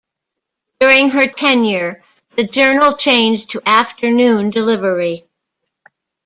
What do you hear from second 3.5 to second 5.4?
to afternoon delivery.